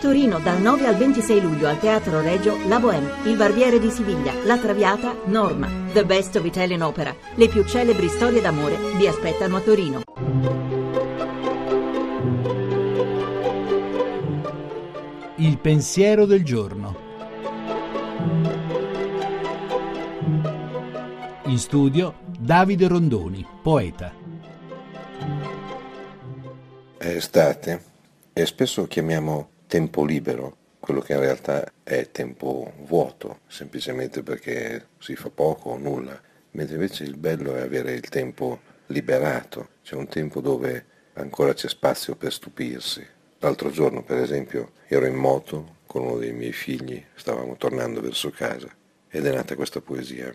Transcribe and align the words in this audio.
Torino 0.00 0.38
dal 0.40 0.60
9 0.60 0.86
al 0.86 0.96
26 0.96 1.40
luglio 1.40 1.68
al 1.68 1.80
Teatro 1.80 2.20
Regio 2.20 2.58
La 2.68 2.78
Bohème, 2.78 3.10
Il 3.24 3.36
Barbiere 3.36 3.78
di 3.78 3.90
Siviglia, 3.90 4.34
La 4.44 4.58
Traviata, 4.58 5.16
Norma, 5.24 5.68
The 5.92 6.04
Best 6.04 6.36
of 6.36 6.44
Italian 6.44 6.82
Opera. 6.82 7.16
Le 7.34 7.48
più 7.48 7.64
celebri 7.64 8.08
storie 8.08 8.42
d'amore 8.42 8.76
vi 8.98 9.06
aspettano 9.06 9.56
a 9.56 9.60
Torino. 9.60 10.02
Il 15.36 15.58
pensiero 15.58 16.26
del 16.26 16.44
giorno. 16.44 17.04
In 21.46 21.58
studio 21.58 22.16
Davide 22.38 22.86
Rondoni, 22.86 23.46
poeta. 23.62 24.12
È 26.98 27.06
estate 27.06 27.84
e 28.34 28.44
spesso 28.44 28.86
chiamiamo 28.86 29.54
tempo 29.76 30.06
libero 30.06 30.56
quello 30.80 31.00
che 31.00 31.12
in 31.12 31.20
realtà 31.20 31.70
è 31.82 32.10
tempo 32.10 32.72
vuoto, 32.86 33.40
semplicemente 33.46 34.22
perché 34.22 34.86
si 34.98 35.14
fa 35.16 35.28
poco 35.28 35.68
o 35.68 35.76
nulla, 35.76 36.18
mentre 36.52 36.76
invece 36.76 37.04
il 37.04 37.18
bello 37.18 37.54
è 37.54 37.60
avere 37.60 37.92
il 37.92 38.08
tempo 38.08 38.60
liberato, 38.86 39.68
c'è 39.82 39.94
un 39.94 40.08
tempo 40.08 40.40
dove 40.40 40.86
ancora 41.14 41.52
c'è 41.52 41.68
spazio 41.68 42.16
per 42.16 42.32
stupirsi. 42.32 43.06
L'altro 43.40 43.68
giorno, 43.68 44.02
per 44.02 44.16
esempio, 44.16 44.72
ero 44.86 45.04
in 45.04 45.16
moto 45.16 45.76
con 45.84 46.04
uno 46.04 46.16
dei 46.16 46.32
miei 46.32 46.52
figli, 46.52 47.04
stavamo 47.14 47.56
tornando 47.56 48.00
verso 48.00 48.30
casa 48.30 48.74
ed 49.10 49.26
è 49.26 49.34
nata 49.34 49.56
questa 49.56 49.82
poesia. 49.82 50.32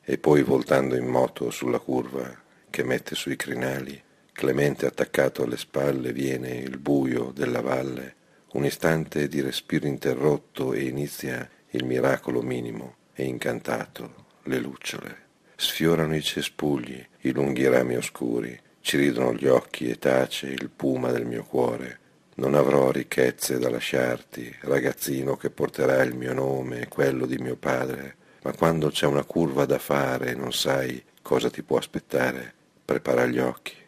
E 0.00 0.16
poi 0.16 0.42
voltando 0.42 0.96
in 0.96 1.06
moto 1.06 1.50
sulla 1.50 1.78
curva 1.78 2.40
che 2.70 2.84
mette 2.84 3.14
sui 3.14 3.36
crinali 3.36 4.02
Clemente 4.32 4.86
attaccato 4.86 5.44
alle 5.44 5.58
spalle 5.58 6.12
viene 6.12 6.48
il 6.56 6.78
buio 6.78 7.32
della 7.32 7.60
valle, 7.60 8.16
un 8.52 8.64
istante 8.64 9.28
di 9.28 9.40
respiro 9.40 9.86
interrotto 9.86 10.72
e 10.72 10.84
inizia 10.84 11.48
il 11.70 11.84
miracolo 11.84 12.42
minimo 12.42 12.96
e 13.14 13.24
incantato, 13.24 14.26
le 14.44 14.58
lucciole. 14.58 15.16
Sfiorano 15.56 16.14
i 16.14 16.22
cespugli, 16.22 17.04
i 17.20 17.32
lunghi 17.32 17.66
rami 17.66 17.96
oscuri, 17.96 18.58
ci 18.80 18.96
ridono 18.96 19.34
gli 19.34 19.46
occhi 19.46 19.88
e 19.88 19.98
tace 19.98 20.48
il 20.48 20.70
puma 20.70 21.10
del 21.10 21.24
mio 21.24 21.44
cuore. 21.44 21.98
Non 22.34 22.54
avrò 22.54 22.90
ricchezze 22.90 23.58
da 23.58 23.70
lasciarti, 23.70 24.54
ragazzino 24.62 25.36
che 25.36 25.50
porterà 25.50 26.02
il 26.02 26.14
mio 26.14 26.32
nome 26.32 26.80
e 26.80 26.88
quello 26.88 27.26
di 27.26 27.38
mio 27.38 27.56
padre, 27.56 28.16
ma 28.42 28.52
quando 28.52 28.88
c'è 28.88 29.06
una 29.06 29.24
curva 29.24 29.64
da 29.64 29.78
fare 29.78 30.30
e 30.30 30.34
non 30.34 30.52
sai 30.52 31.02
cosa 31.22 31.50
ti 31.50 31.62
può 31.62 31.78
aspettare, 31.78 32.52
prepara 32.84 33.26
gli 33.26 33.38
occhi 33.38 33.80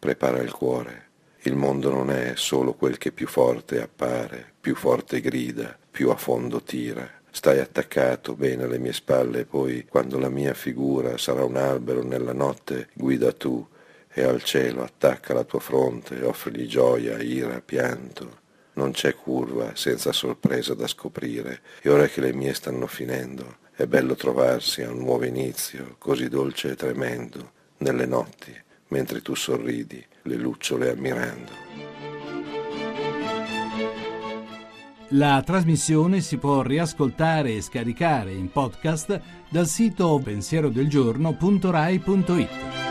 prepara 0.00 0.40
il 0.40 0.50
cuore. 0.50 1.09
Il 1.44 1.56
mondo 1.56 1.88
non 1.88 2.10
è 2.10 2.32
solo 2.36 2.74
quel 2.74 2.98
che 2.98 3.12
più 3.12 3.26
forte 3.26 3.80
appare, 3.80 4.52
più 4.60 4.74
forte 4.74 5.22
grida, 5.22 5.74
più 5.90 6.10
a 6.10 6.16
fondo 6.16 6.62
tira. 6.62 7.08
Stai 7.30 7.60
attaccato 7.60 8.34
bene 8.34 8.64
alle 8.64 8.78
mie 8.78 8.92
spalle, 8.92 9.46
poi 9.46 9.86
quando 9.88 10.18
la 10.18 10.28
mia 10.28 10.52
figura 10.52 11.16
sarà 11.16 11.42
un 11.42 11.56
albero 11.56 12.02
nella 12.02 12.34
notte, 12.34 12.88
guida 12.92 13.32
tu 13.32 13.66
e 14.12 14.22
al 14.22 14.42
cielo 14.42 14.82
attacca 14.82 15.32
la 15.32 15.44
tua 15.44 15.60
fronte, 15.60 16.22
offrigli 16.22 16.66
gioia, 16.66 17.18
ira, 17.22 17.62
pianto. 17.62 18.40
Non 18.74 18.90
c'è 18.90 19.14
curva 19.14 19.74
senza 19.76 20.12
sorpresa 20.12 20.74
da 20.74 20.86
scoprire, 20.86 21.62
e 21.80 21.88
ora 21.88 22.06
che 22.06 22.20
le 22.20 22.34
mie 22.34 22.52
stanno 22.52 22.86
finendo, 22.86 23.56
è 23.72 23.86
bello 23.86 24.14
trovarsi 24.14 24.82
a 24.82 24.90
un 24.90 24.98
nuovo 24.98 25.24
inizio, 25.24 25.94
così 25.96 26.28
dolce 26.28 26.72
e 26.72 26.76
tremendo, 26.76 27.52
nelle 27.78 28.04
notti 28.04 28.68
mentre 28.90 29.22
tu 29.22 29.34
sorridi, 29.34 30.04
le 30.22 30.36
lucciole 30.36 30.90
ammirando. 30.90 31.68
La 35.14 35.42
trasmissione 35.44 36.20
si 36.20 36.36
può 36.36 36.62
riascoltare 36.62 37.54
e 37.54 37.62
scaricare 37.62 38.32
in 38.32 38.48
podcast 38.50 39.20
dal 39.48 39.66
sito 39.66 40.20
pensierodelgiorno.rai.it. 40.22 42.89